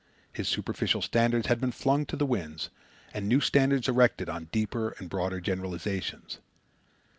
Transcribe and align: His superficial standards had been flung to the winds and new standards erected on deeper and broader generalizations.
His 0.33 0.47
superficial 0.47 1.03
standards 1.03 1.45
had 1.45 1.61
been 1.61 1.71
flung 1.71 2.07
to 2.07 2.15
the 2.15 2.25
winds 2.25 2.71
and 3.13 3.27
new 3.29 3.39
standards 3.39 3.87
erected 3.87 4.29
on 4.29 4.45
deeper 4.45 4.95
and 4.97 5.07
broader 5.11 5.39
generalizations. 5.39 6.39